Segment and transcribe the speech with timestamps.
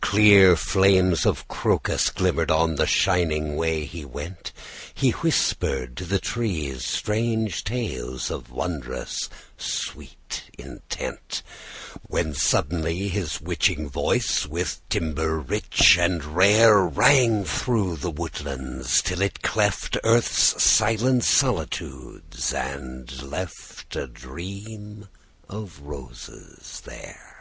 [0.00, 4.52] Clear flames of Crocus glimmered on The shining way he went.
[4.94, 11.42] He whispered to the trees strange tales Of wondrous sweet intent,
[12.06, 19.20] When, suddenly, his witching voice With timbre rich and rare, Rang through the woodlands till
[19.20, 25.08] it cleft Earth's silent solitudes, and left A Dream
[25.50, 27.34] of Roses there!